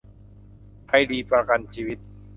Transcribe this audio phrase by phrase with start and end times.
[0.85, 1.97] ไทยรีประกันชีวิต